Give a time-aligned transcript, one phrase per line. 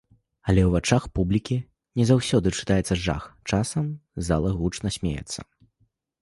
[0.51, 1.57] Але ў вачах публікі
[2.01, 3.85] не заўсёды чытаецца жах, часам
[4.31, 5.39] зала гучна смяецца.